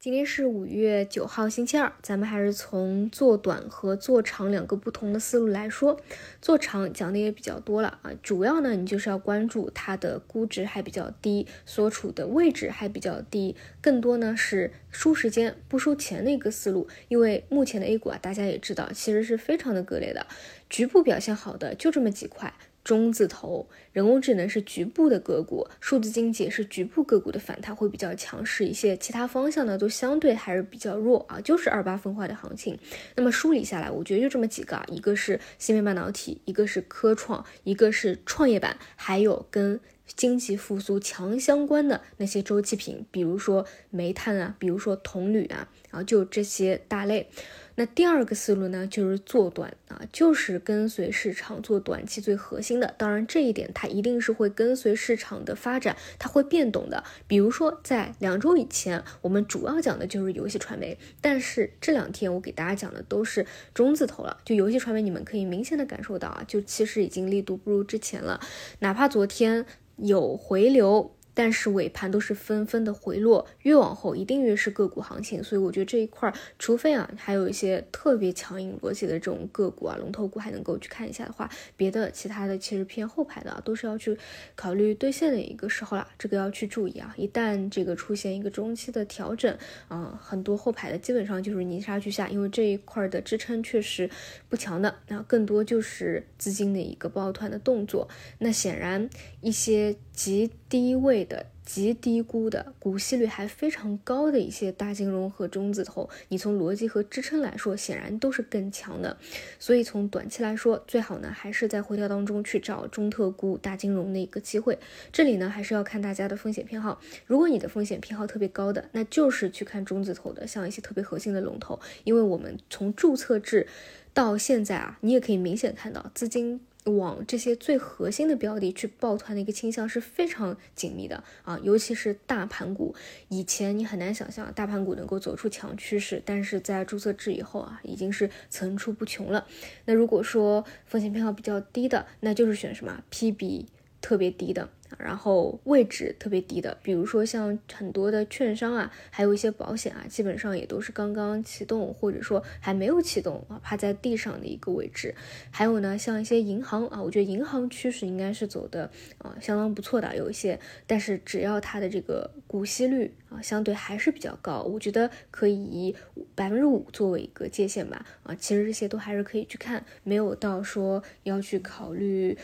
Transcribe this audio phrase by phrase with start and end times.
[0.00, 1.92] 今天是五月九号，星期二。
[2.00, 6.00] 咱们还是从做短和做长两个不同的思路来说。
[6.40, 16.86] 做长讲的也比较多了啊，主要呢，你就是要关注它的估值还比较低，所处的位置还比较低，更多呢是输时间不输钱的一个思路。
[17.08, 20.24] 因为目前的 A 股啊，大家也知道，其实是非常的割裂的，
[20.70, 22.54] 局部表现好的就这么几块。
[22.88, 32.78] 中字头，人工智能是局部的个股，数字经济是局部个股的反弹会比较强势一些，其他方向呢都相对还是比较弱啊，就是二八分化的行情。
[33.14, 47.28] 那么梳理下来，我觉得就这么几个，一个是芯片半导体，一个是科创，一个是创业板，还有跟经济复苏强相关的那些周期品，比如说煤炭啊，比如说铜铝啊，然后就这些大类。
[47.74, 52.92] 那第二个思路呢，就是做短啊，就是跟随市场做短期最核心的。
[52.98, 57.04] 当然，这一点它一定是会跟随市场的发展，它会变动的。
[57.28, 64.38] 比如说，在两周以前，我们主要讲的就是游戏传媒，但是这两天我给大家讲的都是中字头了。
[64.44, 68.40] 就游戏传媒，你们可以明显的感受到啊，就其实已经力度不如之前了，
[68.80, 69.64] 哪怕昨天
[69.98, 71.14] 有回流。
[71.38, 84.18] 但是尾盘都是纷纷的回落，越往后一定越是个股行情，所以我觉得这一块，除非啊还有一些特别强硬逻辑的这种个股啊，龙头股还能够去看一下的话，别的其他的其实偏后排的啊都是要去
[84.56, 87.14] 考虑兑现的一个时候了，这个要去注意啊。
[87.16, 94.10] 一旦这个出现一个中期的调整啊，很多后排的基本上就是泥沙俱下，因为这一块的支撑确实
[94.48, 98.08] 不强的，那更多就是资金的一个抱团的动作。
[98.38, 99.08] 那显然
[99.40, 101.24] 一些极低位。
[101.24, 109.18] 的极低估的股息率还非常高的一些大金融和中字头，你从逻辑和支撑来说，显然都是更强的。
[109.58, 114.78] 所以从短期来说，最好呢还是在回调当中去找中特估、大金融的一个机会。
[115.12, 116.98] 这里呢还是要看大家的风险偏好。
[117.26, 121.78] 如果你的风险偏好特别高的，那就是去看中字头的，像一些特别核心的龙头。
[122.04, 123.66] 因为我们从注册制
[124.14, 126.62] 到现在啊，你也可以明显看到资金。
[126.84, 132.94] 往这些最核心的标的去抱团的一个倾向是非常紧密的啊，尤其是大盘股。
[133.28, 139.46] 以前你很难想象大盘股能够走出强趋势，但是在注册制以后啊，已经是层出不穷了。
[139.84, 143.66] 那如果说风险偏好比较低的，那就是选什么 P 比
[144.00, 144.68] 特别低的。
[144.96, 155.14] 然后位置特别低的，比如说像很多的券商啊，还有一些保险啊，基本上也都是刚刚启动，或者说还没有启动啊，趴在地上的一个位置。
[155.50, 165.94] 还有呢，像一些银行啊，我觉得银行趋势应该是走的啊相当不错的，有一些，但是只要它的这个股息率啊相对还是比较高，我觉得可以以
[166.34, 168.04] 百分之五作为一个界限吧。
[168.22, 172.36] 啊，其实这些都还是可以去看，没有到说要去考虑。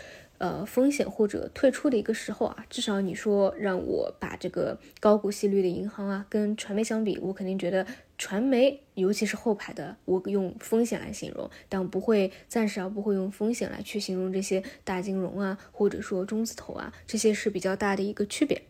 [0.44, 7.87] 呃，风险或者退出的一个时候啊，至少你说让我把这个高股息率的银行啊跟传媒相比，我肯定觉得
[8.19, 18.65] 传媒，尤其是后排的，我用风险来形容，但不会暂时啊不会用风险来去形容这些大金融啊，或者说中字头啊，这些是比较大的一个区别。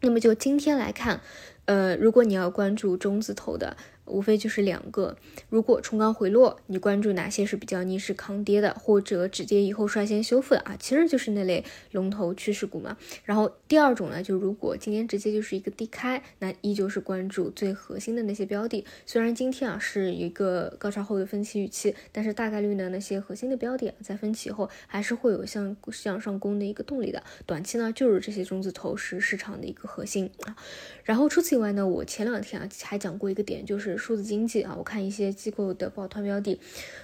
[0.00, 1.20] 那么就今天来看，
[1.66, 3.76] 呃，如果你要关注中字头的。
[4.06, 5.16] 无非就是两个，
[5.48, 10.76] 如果冲高回落，你关注哪些是比较逆势抗跌的，或者止跌以后率先修复的啊？
[10.78, 12.96] 其实就是那类龙头趋势股嘛。
[13.24, 18.84] 然后第二种呢，就如果今天直接就是一个低开，那依旧是关注最核心的那些标的。
[19.04, 27.22] 虽然今天啊是一个高潮后的分歧预期，但是大概率呢那些核心的标的在分歧后还是会有向向上攻的一个动力的。
[27.44, 30.54] 短期呢就是这些中字头是市场的一个核心啊。
[31.02, 33.95] 然后除此以外呢，我前两天啊还讲过一个点，就是。
[33.96, 36.60] 数字经济啊，我看一些机构的抱团标的，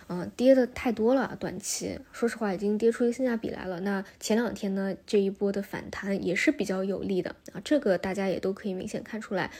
[0.08, 3.80] 嗯，跌的太多了，短期说实话已经跌出一个性价比来了。
[3.80, 9.50] 那前两天呢，这一波的反弹也是比较有利的啊，这个大家也都可以明显看出来。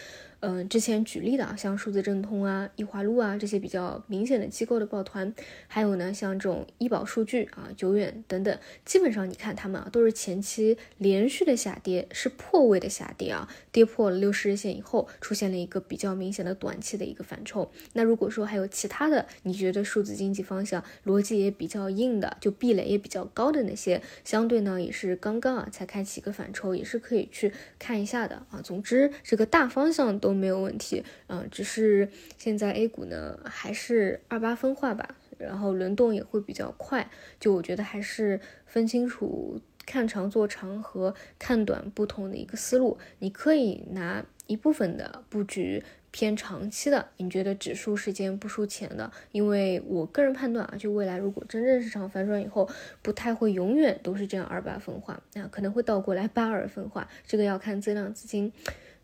[0.45, 5.33] 嗯，之前举例的啊，像数字正通啊、易华路啊这些比较明显的机构的抱团，
[5.69, 17.71] 还有呢，像这种医保数据啊、久远等等，基本上你看他们啊，都是前期连续的下跌，是破位的下跌啊，跌破了六十日线以后，出现了一个比较明显的短期的一个反抽。
[17.93, 28.61] 那如果说还有其他的，你觉得数字经济方向逻辑也比较硬的，就壁垒也比较高的那些，相对呢也是刚刚啊才开启一个反抽，也是可以去看一下的啊。
[28.61, 30.32] 总之，这个大方向都。
[30.33, 32.09] 都没有问题，嗯，只是
[32.39, 42.97] 现在 A 股呢还是二八分化吧，然后轮动也会比较快，就我觉得还是分清楚看长做长和看短不同的一个思路。
[43.19, 52.67] 你可以拿一部分的布局偏长期的，你觉得只输时间不输钱的，因为我个人判断啊，就未来如果真正市场反转以后，
[53.03, 58.51] 不太会永远都是这样二八分化，那可能会倒过来八二分化，这个要看增量资金。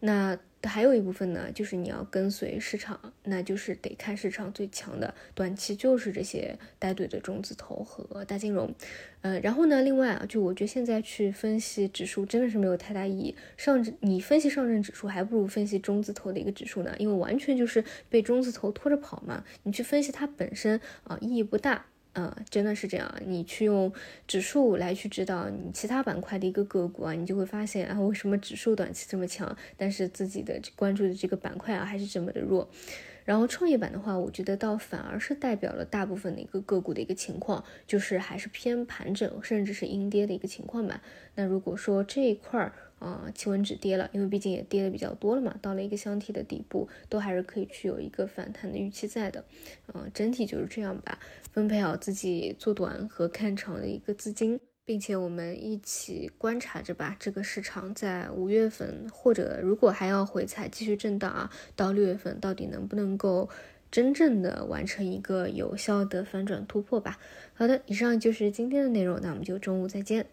[0.01, 8.75] 那还有一部分呢，就是你要跟随市场，那就是得看市场最强的短期就是这些带队的中字头和大金融，
[9.21, 13.37] 呃，然后呢，另外啊，就我觉得现在去分析指数真的是没有太大意义。
[13.57, 19.45] 上证你分析上证指数，还不如分析中字头的一个指数呢，因为完全就是被中字头拖着跑嘛。
[19.63, 21.87] 你去分析它本身啊，意义不大。
[22.15, 23.15] 嗯，真的是这样。
[23.25, 23.93] 你去用
[24.27, 32.69] 指数来去指导你其他板块的一个个股啊，你就会发现啊，为什么指数短期这么强，但是自己的关注的这个板块啊还是这么的弱。
[33.29, 41.03] 然后创业板的话，我觉得倒反而是代表了大部分的一个个股的一个情况，就是还是偏盘整，甚至是阴跌的一个情况吧。
[41.35, 49.45] 那如果说这一块儿，啊，企稳止跌了，因为毕竟也跌的比较多了嘛，到了一个箱体的底部，都还是可以去有一个反弹的预期在的。
[49.93, 51.19] 嗯，整体就是这样吧，
[51.53, 54.59] 分配好自己做短和看长的一个资金，
[54.89, 63.51] 并且我们一起观察着吧，这个市场在五月份或者如果还要回踩继续震荡啊，到六月份到底能不能够
[63.91, 67.19] 真正的完成一个有效的反转突破吧？
[67.53, 70.25] 好的，以上就是今天的内容，那我们就中午再见。